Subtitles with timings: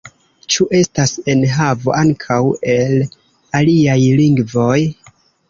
[0.53, 2.39] Ĉu estas enhavo ankaŭ
[2.77, 2.97] el
[3.61, 4.81] aliaj lingvoj?